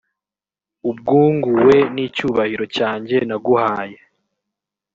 ubwunguwe 0.89 1.75
n’icyubahiro 1.93 2.65
cyanjye 2.75 3.17
naguhaye 3.29 3.99